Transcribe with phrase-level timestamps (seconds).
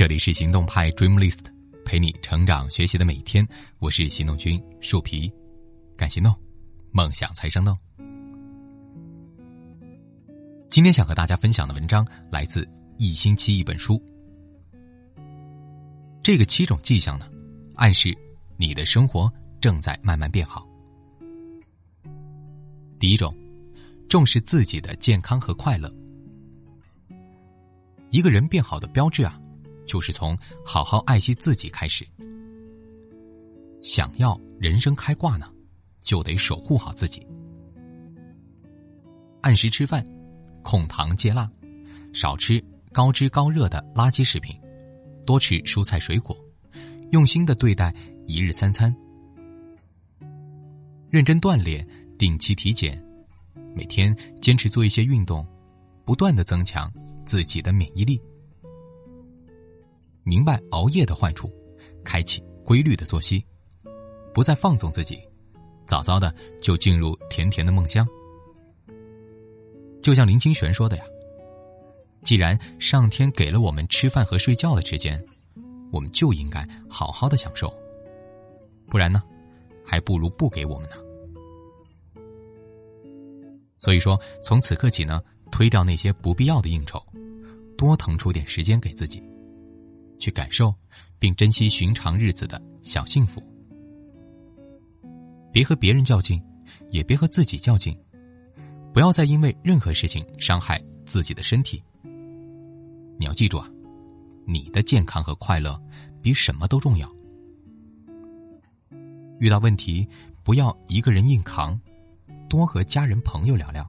[0.00, 1.44] 这里是行动派 Dream List，
[1.84, 3.46] 陪你成长学习的每一天。
[3.80, 5.30] 我是行动君树皮，
[5.94, 6.34] 敢行动，
[6.90, 7.76] 梦想才生动。
[10.70, 12.64] 今天想和大家分享的文章来自
[12.96, 13.96] 《一星期一本书》。
[16.22, 17.26] 这个七种迹象呢，
[17.74, 18.16] 暗示
[18.56, 19.30] 你的生活
[19.60, 20.66] 正在慢慢变好。
[22.98, 23.36] 第一种，
[24.08, 25.94] 重视自己的健康和快乐。
[28.08, 29.38] 一个人变好的标志啊。
[29.90, 32.06] 就是从好好爱惜自己开始。
[33.82, 35.50] 想要人生开挂呢，
[36.00, 37.26] 就得守护好自己。
[39.40, 40.06] 按时吃饭，
[40.62, 41.50] 控糖戒辣，
[42.12, 44.56] 少吃高脂高热的垃圾食品，
[45.26, 46.36] 多吃蔬菜水果，
[47.10, 47.92] 用心的对待
[48.28, 48.94] 一日三餐，
[51.10, 51.84] 认真锻炼，
[52.16, 53.02] 定期体检，
[53.74, 55.44] 每天坚持做一些运动，
[56.04, 56.88] 不断的增强
[57.26, 58.20] 自己的免疫力。
[60.30, 61.50] 明白熬夜的坏处，
[62.04, 63.44] 开启规律的作息，
[64.32, 65.18] 不再放纵自己，
[65.88, 66.32] 早早的
[66.62, 68.06] 就进入甜甜的梦乡。
[70.00, 71.02] 就像林清玄说的呀
[72.22, 75.20] ：“既然上天给了我们吃饭和睡觉的时间，
[75.90, 77.68] 我们就应该好好的享受，
[78.86, 79.20] 不然呢，
[79.84, 80.94] 还不如不给我们呢。”
[83.78, 87.02] 所以说，从此刻起呢，推掉那些不必要的应酬，
[87.76, 89.20] 多腾出点时间给自己。
[90.20, 90.72] 去感受，
[91.18, 93.42] 并珍惜寻常日子的小幸福。
[95.52, 96.40] 别和别人较劲，
[96.90, 97.98] 也别和自己较劲。
[98.92, 101.82] 不要再因为任何事情伤害自己的身体。
[103.18, 103.68] 你要记住啊，
[104.46, 105.80] 你的健康和快乐
[106.20, 107.10] 比什么都重要。
[109.38, 110.06] 遇到问题，
[110.42, 111.80] 不要一个人硬扛，
[112.48, 113.88] 多和家人朋友聊聊，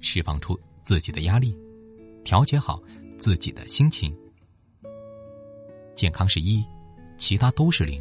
[0.00, 1.56] 释放出自己的压力，
[2.24, 2.80] 调节好
[3.18, 4.14] 自己的心情。
[5.96, 6.62] 健康是一，
[7.16, 8.00] 其他都是零。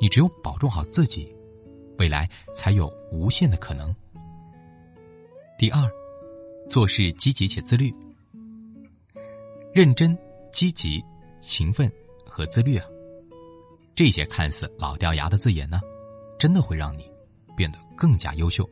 [0.00, 1.34] 你只有保重好自己，
[1.98, 3.94] 未来才有无限的可能。
[5.58, 5.82] 第二，
[6.70, 7.92] 做事积极且自律。
[9.74, 10.16] 认真、
[10.52, 11.04] 积极、
[11.40, 11.90] 勤奋
[12.24, 12.86] 和自律啊，
[13.94, 15.80] 这些看似老掉牙的字眼呢，
[16.38, 17.10] 真的会让你
[17.56, 18.68] 变得更加优秀。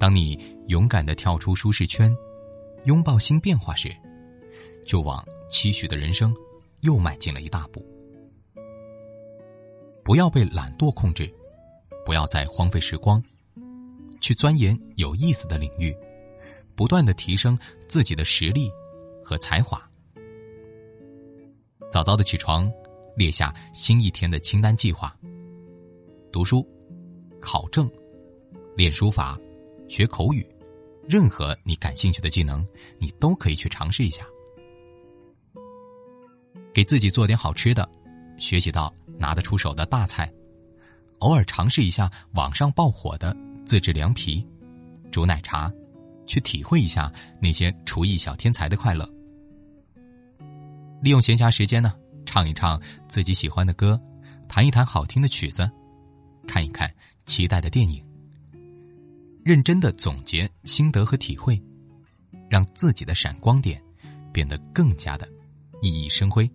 [0.00, 2.14] 当你勇敢的跳出舒适圈，
[2.84, 3.94] 拥抱新变化时，
[4.84, 5.24] 就往。
[5.48, 6.34] 期许的人生，
[6.80, 7.84] 又迈进了一大步。
[10.04, 11.30] 不要被懒惰控制，
[12.06, 13.22] 不要再荒废时光，
[14.20, 15.94] 去钻研有意思的领域，
[16.74, 17.58] 不断的提升
[17.88, 18.70] 自己的实力
[19.22, 19.82] 和才华。
[21.90, 22.70] 早早的起床，
[23.16, 25.14] 列下新一天的清单计划。
[26.30, 26.66] 读书、
[27.40, 27.90] 考证、
[28.76, 29.38] 练书法、
[29.88, 30.46] 学口语，
[31.08, 32.66] 任何你感兴趣的技能，
[32.98, 34.26] 你都可以去尝试一下。
[36.78, 37.90] 给自己做点好吃的，
[38.36, 40.32] 学习到拿得出手的大菜，
[41.18, 44.46] 偶尔尝试一下网上爆火的自制凉皮、
[45.10, 45.68] 煮奶茶，
[46.24, 47.12] 去体会一下
[47.42, 49.04] 那些厨艺小天才的快乐。
[51.02, 51.92] 利用闲暇时间呢，
[52.24, 54.00] 唱一唱自己喜欢的歌，
[54.48, 55.68] 弹一弹好听的曲子，
[56.46, 56.88] 看一看
[57.26, 58.00] 期待的电影，
[59.44, 61.60] 认真的总结心得和体会，
[62.48, 63.82] 让自己的闪光点
[64.32, 65.28] 变得更加的
[65.82, 66.48] 熠熠生辉。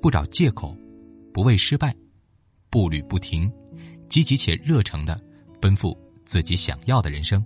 [0.00, 0.76] 不找借口，
[1.32, 1.94] 不畏失败，
[2.70, 3.50] 步履不停，
[4.08, 5.20] 积极且热诚的
[5.60, 7.44] 奔赴自己想要的人生。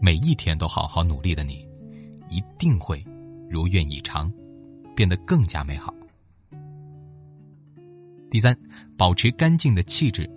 [0.00, 1.66] 每一天都好好努力的你，
[2.28, 3.04] 一定会
[3.48, 4.32] 如愿以偿，
[4.94, 5.94] 变得更加美好。
[8.28, 8.56] 第三，
[8.96, 10.28] 保持干净的气质。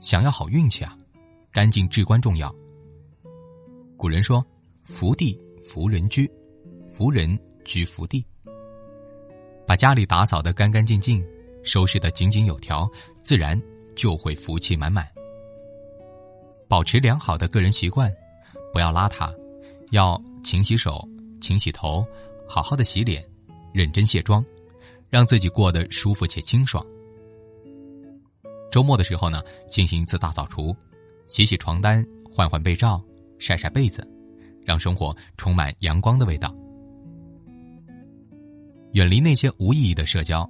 [0.00, 0.96] 想要好运气啊，
[1.52, 2.54] 干净至关重要。
[3.96, 4.44] 古人说
[4.84, 6.30] ：“福地福人居，
[6.90, 8.24] 福人。”居福地，
[9.66, 11.22] 把家里打扫的干干净净，
[11.62, 12.88] 收拾的井井有条，
[13.22, 13.60] 自然
[13.94, 15.06] 就会福气满满。
[16.68, 18.10] 保持良好的个人习惯，
[18.72, 19.34] 不要邋遢，
[19.90, 21.06] 要勤洗手、
[21.40, 22.06] 勤洗头，
[22.48, 23.22] 好好的洗脸，
[23.74, 24.44] 认真卸妆，
[25.10, 26.84] 让自己过得舒服且清爽。
[28.70, 30.74] 周末的时候呢，进行一次大扫除，
[31.28, 33.02] 洗洗床单，换换被罩，
[33.38, 34.06] 晒晒被子，
[34.64, 36.54] 让生活充满阳光的味道。
[38.92, 40.48] 远离那些无意义的社交，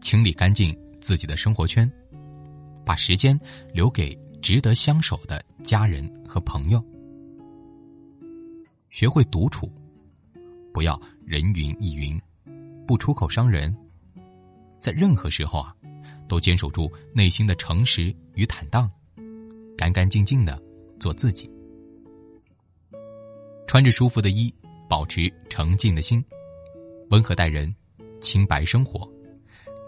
[0.00, 1.90] 清理干净自己的生活圈，
[2.84, 3.38] 把时间
[3.72, 6.82] 留给值得相守的家人和朋友。
[8.90, 9.70] 学会独处，
[10.72, 12.20] 不要人云亦云，
[12.86, 13.74] 不出口伤人。
[14.78, 15.74] 在任何时候啊，
[16.28, 18.90] 都坚守住内心的诚实与坦荡，
[19.76, 20.60] 干干净净的
[20.98, 21.50] 做自己。
[23.66, 24.52] 穿着舒服的衣，
[24.88, 26.24] 保持澄净的心，
[27.10, 27.74] 温和待人，
[28.20, 29.08] 清白生活，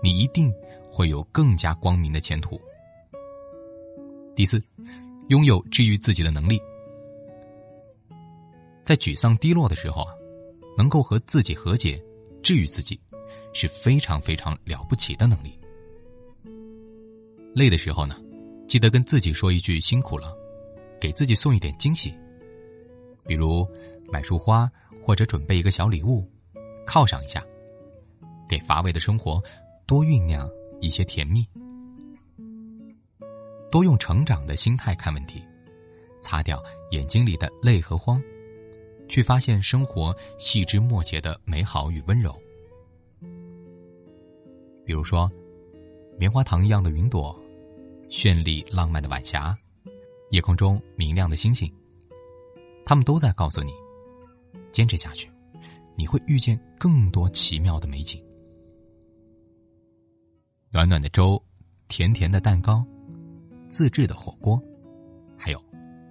[0.02, 0.52] 你一定
[0.90, 2.60] 会有更加光明的前途。
[4.34, 4.60] 第四，
[5.28, 6.60] 拥有治愈自己的能力。
[8.82, 10.12] 在沮丧低落的时候啊，
[10.76, 12.02] 能够和自己和解，
[12.42, 13.00] 治愈自己，
[13.52, 15.56] 是非常非常了不起的能力。
[17.54, 18.16] 累的时候呢，
[18.66, 20.36] 记得跟自己说一句辛苦了，
[21.00, 22.12] 给自己送一点惊喜，
[23.24, 23.64] 比如
[24.10, 24.68] 买束花
[25.00, 26.28] 或者准备一个小礼物，
[26.86, 27.44] 犒赏一下，
[28.48, 29.42] 给乏味的生活
[29.86, 30.50] 多酝酿
[30.80, 31.46] 一些甜蜜。
[33.70, 35.42] 多用成长的心态看问题，
[36.20, 38.22] 擦掉眼睛里的泪和慌，
[39.08, 42.34] 去发现生活细枝末节的美好与温柔。
[44.84, 45.30] 比如说，
[46.18, 47.34] 棉花糖一样的云朵，
[48.10, 49.56] 绚丽浪漫的晚霞，
[50.32, 51.72] 夜空中明亮的星星，
[52.84, 53.72] 他们都在告诉你：
[54.70, 55.30] 坚持下去，
[55.96, 58.22] 你会遇见更多奇妙的美景。
[60.70, 61.42] 暖暖的粥，
[61.88, 62.84] 甜甜的蛋糕。
[63.70, 64.62] 自制的火锅，
[65.36, 65.62] 还有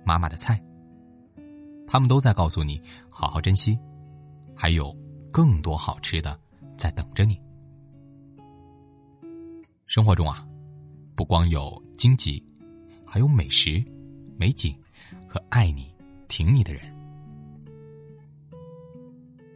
[0.03, 0.59] 妈妈的菜，
[1.87, 3.77] 他们都在告诉你好好珍惜，
[4.55, 4.91] 还有
[5.31, 6.39] 更多好吃的
[6.75, 7.39] 在等着你。
[9.85, 10.43] 生活中啊，
[11.15, 12.43] 不光有荆棘，
[13.05, 13.83] 还有美食、
[14.37, 14.75] 美景
[15.27, 15.93] 和爱你、
[16.27, 16.81] 挺你的人。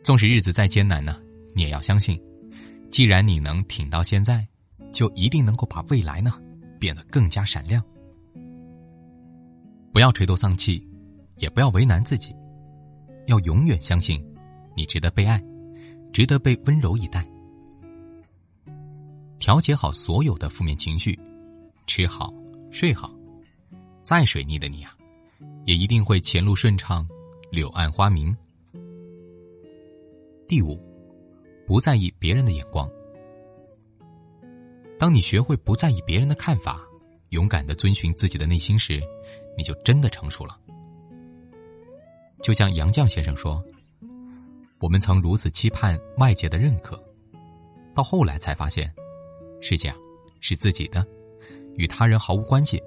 [0.06, 1.20] 纵使日子再艰难呢，
[1.56, 2.22] 你也要相信，
[2.92, 4.48] 既然你能挺到现在，
[4.94, 6.32] 就一定能够把未来呢
[6.80, 7.84] 变得更加闪亮。
[9.92, 10.88] 不要垂头丧气，
[11.38, 12.36] 也不要为难自己，
[13.26, 14.24] 要永远相信，
[14.76, 15.44] 你值得被爱，
[16.14, 17.28] 值得被温柔以待。
[19.40, 21.20] 调节好所有的负面情绪，
[21.88, 22.32] 吃好
[22.70, 23.12] 睡好，
[24.04, 24.96] 再水逆的你啊，
[25.66, 27.10] 也一定会前路顺畅，
[27.50, 28.38] 柳暗花明。
[30.48, 30.80] 第五，
[31.66, 32.90] 不在意别人的眼光。
[35.00, 36.82] 当你学会不在意别人的看法，
[37.30, 39.02] 勇敢的遵循自己的内心时。
[39.58, 40.60] 你就真的成熟了。
[42.42, 43.64] 就像杨绛先生说
[44.80, 47.02] ：“我们曾如此期盼外界的认可，
[47.96, 48.94] 到后来才发现，
[49.62, 49.96] 世界
[50.42, 51.08] 是自己的，
[51.76, 52.84] 与他人毫无关系。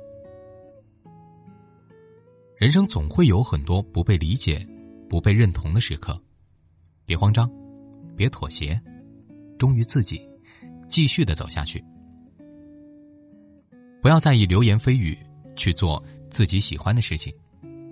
[2.58, 4.62] 人生总会有很多不被理解、
[5.08, 6.20] 不被认同的时刻，
[7.08, 7.50] 别慌张，
[8.14, 8.78] 别妥协，
[9.58, 10.20] 忠于自己，
[10.86, 11.82] 继续的走下去。
[14.02, 15.16] 不要在意流言蜚语，
[15.56, 16.00] 去做。”
[16.30, 17.34] 自己喜欢的事情，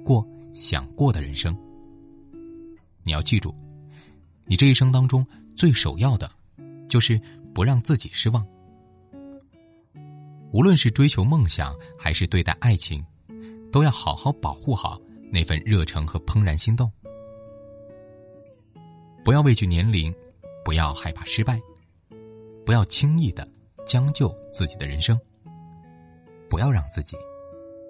[0.04, 0.22] 过
[0.52, 1.56] 想过的人生。
[3.02, 3.54] 你要记住，
[4.44, 5.26] 你这一生当中
[5.56, 6.30] 最首要的，
[6.86, 7.18] 就是
[7.54, 8.46] 不让自己失望。
[10.52, 13.02] 无论是追求梦想，还是对待爱情，
[13.72, 15.00] 都要好好保护好
[15.32, 16.92] 那份热诚和怦然心动。
[19.26, 20.14] 不要畏惧年龄，
[20.64, 21.60] 不要害怕失败，
[22.64, 23.44] 不要轻易的
[23.84, 25.20] 将就自己的人生，
[26.48, 27.16] 不要让自己。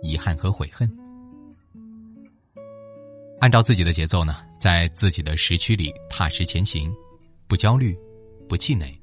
[0.01, 0.91] 遗憾和悔恨，
[3.39, 6.91] 按照自己的节奏呢，在自己的时区里踏实前行，
[7.47, 7.95] 不焦虑，
[8.49, 8.99] 不气馁，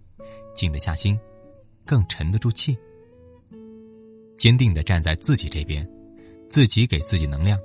[0.55, 1.19] 静得下心，
[1.85, 2.75] 更沉得住气，
[4.37, 5.87] 坚定的站在自己这边，
[6.49, 7.59] 自己给自己能量，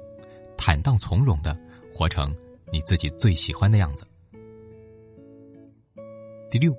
[0.59, 1.59] 坦荡从容的
[1.91, 2.37] 活成
[2.71, 4.07] 你自己最喜欢的样子。
[6.51, 6.77] 第六，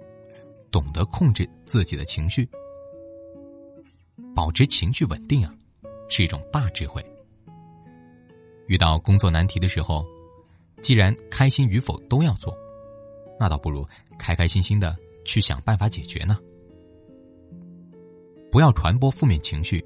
[0.71, 2.47] 懂得控制自己的情绪，
[4.35, 5.53] 保持情绪稳定啊。
[6.11, 7.05] 是一种大智慧。
[8.65, 10.03] 遇到工作难题的时候，
[10.81, 12.51] 既然开心与否都要做，
[13.39, 16.39] 那倒不如开开心心的去想办法解决呢。
[18.51, 19.85] 不要传播负面情绪，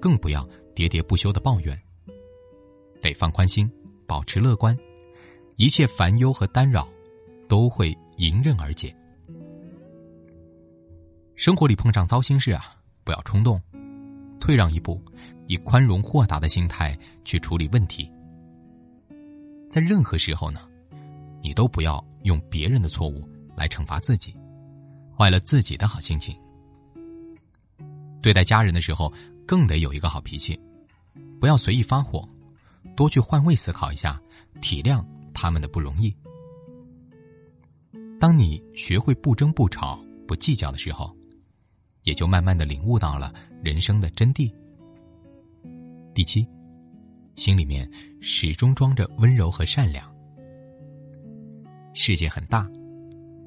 [0.00, 0.42] 更不要
[0.74, 1.78] 喋喋不休的抱怨。
[3.02, 3.70] 得放宽心，
[4.06, 4.74] 保持乐观，
[5.56, 6.88] 一切烦忧和干扰
[7.46, 8.96] 都会迎刃而解。
[11.38, 13.62] 生活里碰上糟心事啊，不要冲动，
[14.40, 15.00] 退让一步。
[15.46, 18.10] 以宽容豁达的心态去处理问题，
[19.70, 20.60] 在任何时候呢，
[21.40, 23.26] 你都不要用别人的错误
[23.56, 24.36] 来惩罚自己，
[25.16, 26.36] 坏了自己的好心情。
[28.20, 29.10] 对待家人的时候，
[29.46, 30.60] 更得有一个好脾气，
[31.40, 32.28] 不要随意发火，
[32.96, 34.20] 多去换位思考一下，
[34.60, 35.02] 体谅
[35.32, 36.12] 他们的不容易。
[38.20, 41.16] 当你学会不争不吵不计较的时候，
[42.08, 44.50] 也就慢慢的领悟到了人生的真谛。
[46.14, 46.48] 第七，
[47.36, 47.86] 心里面
[48.18, 50.10] 始终装着温柔和善良。
[51.92, 52.66] 世界很大，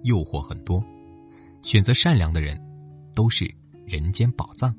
[0.04, 0.84] 诱惑很多，
[1.64, 2.56] 选择善良的人，
[3.16, 3.52] 都是
[3.84, 4.72] 人间宝藏。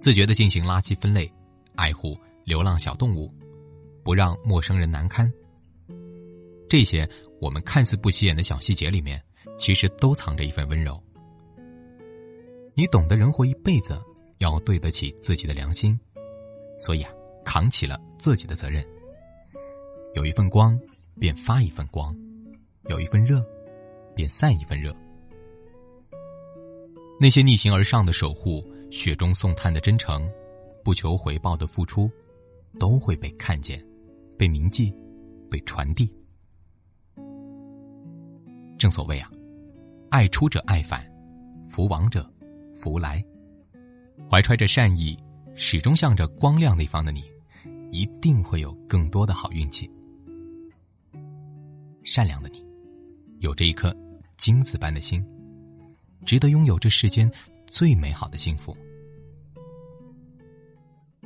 [0.00, 1.32] 自觉的进行垃圾分类，
[1.76, 3.32] 爱护流浪小动物，
[4.02, 5.32] 不让陌生人难堪，
[6.68, 7.08] 这些
[7.40, 9.22] 我们看似不起眼的小细节里面，
[9.56, 11.00] 其实都藏着一份温柔。
[12.76, 13.96] 你懂得人活一辈子，
[14.38, 15.98] 要对得起自己的良心，
[16.76, 17.12] 所以啊，
[17.44, 18.84] 扛起了自己的责任。
[20.14, 20.76] 有一份光，
[21.20, 22.12] 便发一份光；
[22.88, 23.44] 有一份热，
[24.16, 24.92] 便散一份热。
[27.20, 30.28] 那些逆行而上的守护，雪中送炭的真诚，
[30.82, 32.10] 不求回报的付出，
[32.80, 33.80] 都会被看见，
[34.36, 34.92] 被铭记，
[35.48, 36.12] 被传递。
[38.76, 39.30] 正所谓啊，
[40.10, 41.08] 爱出者爱返，
[41.70, 42.28] 福往者
[42.78, 43.24] 福来。
[44.30, 45.18] 怀揣着善意，
[45.54, 47.22] 始终向着光亮那方的你，
[47.90, 49.90] 一定会有更多的好运气。
[52.02, 52.64] 善良的你，
[53.40, 53.94] 有着一颗
[54.36, 55.24] 金子般的心。
[56.24, 57.30] 值得拥有这世间
[57.66, 58.74] 最美好的幸福。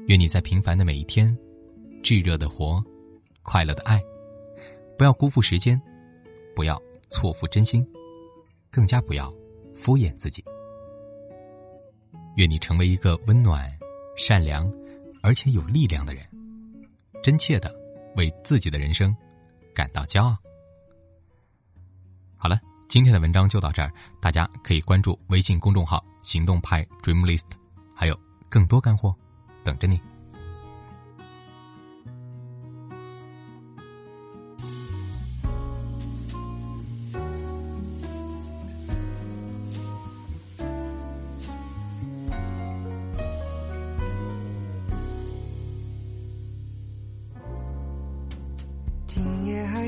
[0.08, 1.36] 愿你在平凡的每一天，
[2.02, 2.82] 炙热的活，
[3.42, 4.02] 快乐的爱，
[4.96, 5.80] 不要辜负时间，
[6.56, 7.86] 不要错付真心，
[8.70, 9.32] 更加不要
[9.76, 10.42] 敷衍自己。
[12.38, 13.68] 愿你成为一个温暖、
[14.16, 14.72] 善良，
[15.22, 16.24] 而且有力量的人，
[17.20, 17.74] 真切的
[18.14, 19.14] 为自己的人生
[19.74, 20.36] 感到骄傲。
[22.36, 22.58] 好了。
[22.88, 27.44] 今天的文章就到这儿，大家可以关注微信公众号“行动派 Dream List”，
[27.94, 28.18] 还有
[28.48, 29.14] 更多干货
[29.62, 30.00] 等着你。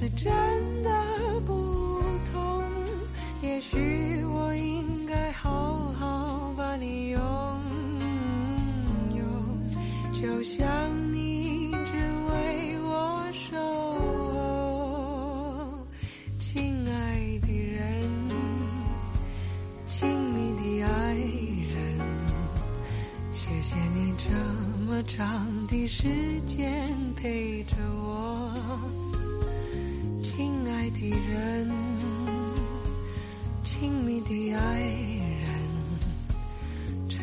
[0.00, 0.69] 次真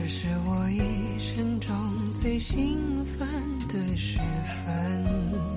[0.10, 1.76] 是我一生中
[2.14, 3.28] 最兴奋
[3.68, 4.18] 的时
[4.66, 5.57] 分。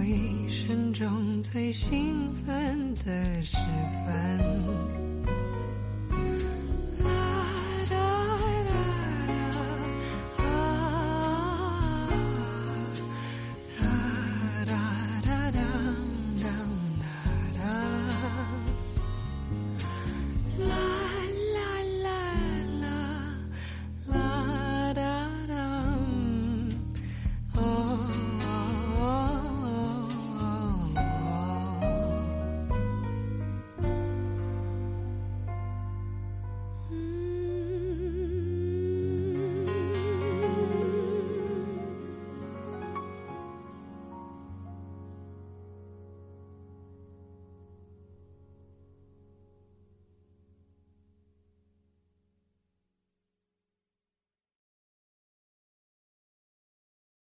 [0.00, 0.40] 我一。
[0.70, 3.56] 生中最兴奋的时
[4.04, 5.09] 分。